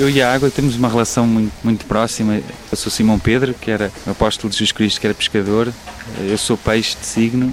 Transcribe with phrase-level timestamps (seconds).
[0.00, 2.40] Eu e a água temos uma relação muito, muito próxima.
[2.72, 5.70] Eu sou Simão Pedro, que era apóstolo de Jesus Cristo, que era pescador.
[6.18, 7.52] Eu sou peixe de signo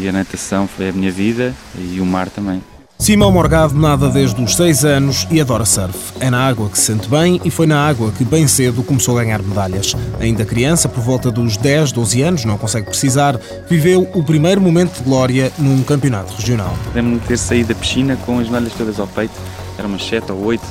[0.00, 2.62] e a natação foi a minha vida e o mar também.
[2.98, 5.98] Simão Morgado nada desde os 6 anos e adora surf.
[6.20, 9.18] É na água que se sente bem e foi na água que bem cedo começou
[9.18, 9.94] a ganhar medalhas.
[10.20, 13.38] Ainda criança, por volta dos 10, 12 anos, não consegue precisar,
[13.68, 16.74] viveu o primeiro momento de glória num campeonato regional.
[16.94, 19.34] Lembro-me de ter saído da piscina com as medalhas todas ao peito,
[19.76, 20.62] eram umas 7 ou 8,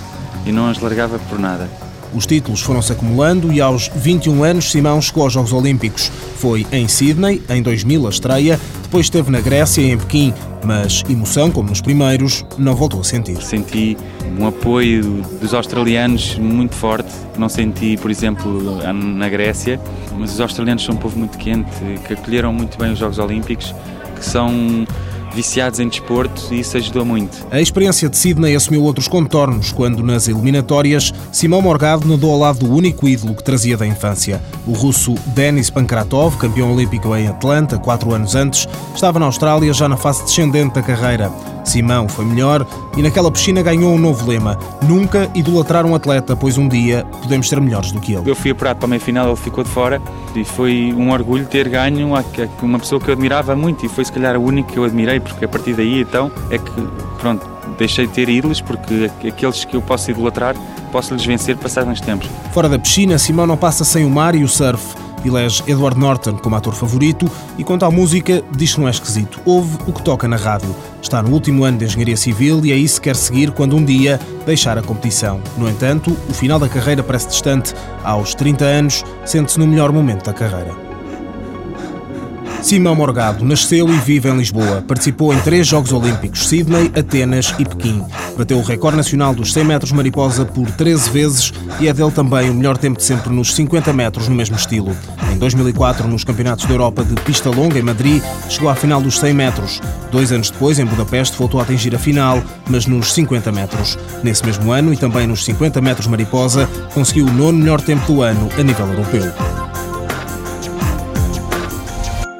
[0.45, 1.70] e não as largava por nada.
[2.13, 6.12] Os títulos foram-se acumulando e aos 21 anos Simão chegou aos Jogos Olímpicos.
[6.38, 8.59] Foi em Sydney, em 2000 a estreia,
[8.93, 10.31] depois esteve na Grécia e em Pequim,
[10.63, 13.41] mas emoção, como nos primeiros, não voltou a sentir.
[13.41, 13.97] Senti
[14.40, 17.09] um apoio dos australianos muito forte.
[17.35, 19.81] Não senti, por exemplo, na Grécia,
[20.15, 21.71] mas os australianos são um povo muito quente,
[22.05, 23.73] que acolheram muito bem os Jogos Olímpicos,
[24.15, 24.85] que são
[25.34, 27.45] viciados em desporto e isso ajudou muito.
[27.51, 32.59] A experiência de Sydney assumiu outros contornos quando, nas eliminatórias, Simão Morgado nadou ao lado
[32.59, 34.41] do único ídolo que trazia da infância.
[34.67, 39.87] O russo Denis Pankratov, campeão olímpico em Atlanta quatro anos antes, estava na Austrália já
[39.87, 41.31] na fase descendente da carreira.
[41.63, 46.57] Simão foi melhor e naquela piscina ganhou um novo lema: nunca idolatrar um atleta, pois
[46.57, 48.29] um dia podemos ser melhores do que ele.
[48.29, 50.01] Eu fui apurado para a meia final, ele ficou de fora
[50.35, 52.13] e foi um orgulho ter ganho
[52.61, 55.19] uma pessoa que eu admirava muito e foi se calhar o único que eu admirei,
[55.19, 56.71] porque a partir daí então é que
[57.19, 57.45] pronto,
[57.77, 60.55] deixei de ter ídolos porque aqueles que eu posso idolatrar
[60.91, 62.29] posso lhes vencer passados uns tempos.
[62.51, 66.38] Fora da piscina, Simão não passa sem o mar e o surf elege Edward Norton
[66.38, 69.40] como ator favorito e, quanto à música, diz que não é esquisito.
[69.46, 70.75] Ouve o que toca na rádio.
[71.02, 73.84] Está no último ano de Engenharia Civil e é isso que quer seguir quando um
[73.84, 75.41] dia deixar a competição.
[75.57, 77.74] No entanto, o final da carreira parece distante.
[78.03, 80.83] Aos 30 anos, sente-se no melhor momento da carreira.
[82.63, 84.81] Simão Morgado nasceu e vive em Lisboa.
[84.88, 88.01] Participou em três Jogos Olímpicos, Sydney, Atenas e Pequim.
[88.38, 92.50] Bateu o recorde nacional dos 100 metros mariposa por 13 vezes e é dele também
[92.50, 94.96] o melhor tempo de sempre nos 50 metros no mesmo estilo.
[95.34, 99.19] Em 2004, nos Campeonatos da Europa de pista longa em Madrid, chegou à final dos
[99.19, 99.81] 100 metros.
[100.09, 104.00] Dois anos depois, em Budapeste, voltou a atingir a final, mas nos 50 metros.
[104.23, 108.22] Nesse mesmo ano e também nos 50 metros mariposa, conseguiu o nono melhor tempo do
[108.22, 109.62] ano a nível europeu.